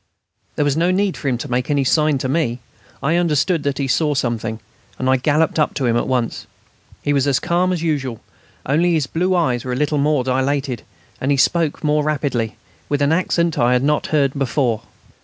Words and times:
There 0.55 0.65
was 0.65 0.75
no 0.75 0.89
need 0.89 1.15
for 1.15 1.27
him 1.27 1.37
to 1.37 1.51
make 1.51 1.69
any 1.69 1.83
sign 1.83 2.17
to 2.17 2.27
me. 2.27 2.57
I 3.03 3.17
understood 3.17 3.61
that 3.61 3.77
he 3.77 3.87
saw 3.87 4.15
something, 4.15 4.59
and 4.97 5.07
I 5.07 5.17
galloped 5.17 5.59
up 5.59 5.75
to 5.75 5.85
him 5.85 5.95
at 5.95 6.07
once. 6.07 6.47
He 7.03 7.13
was 7.13 7.27
as 7.27 7.39
calm 7.39 7.71
as 7.71 7.83
usual, 7.83 8.19
only 8.65 8.93
his 8.93 9.05
blue 9.05 9.35
eyes 9.35 9.63
were 9.63 9.73
a 9.73 9.75
little 9.75 9.99
more 9.99 10.23
dilated, 10.23 10.81
and 11.21 11.29
he 11.29 11.37
spoke 11.37 11.83
more 11.83 12.03
rapidly, 12.03 12.55
with 12.89 13.03
an 13.03 13.11
accent 13.11 13.59
I 13.59 13.73
had 13.73 13.83
not 13.83 14.07
heard 14.07 14.33
before. 14.33 14.81